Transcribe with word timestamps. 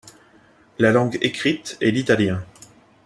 La 0.79 0.91
langue 0.91 1.19
écrite 1.21 1.77
est 1.79 1.91
l'italien. 1.91 2.43